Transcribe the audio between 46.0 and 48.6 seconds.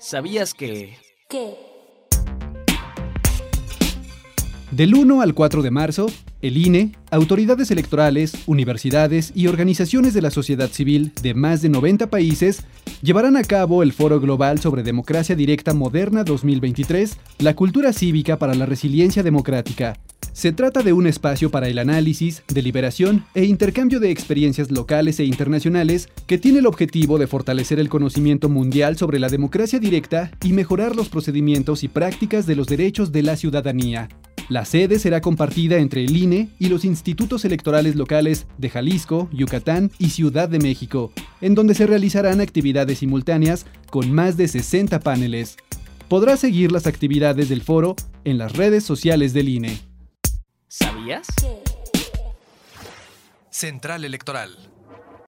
Podrá seguir las actividades del foro en las